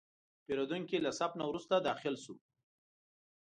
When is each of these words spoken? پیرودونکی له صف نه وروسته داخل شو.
پیرودونکی 0.45 0.97
له 1.05 1.11
صف 1.19 1.31
نه 1.39 1.45
وروسته 1.47 1.75
داخل 1.87 2.15
شو. 2.23 2.35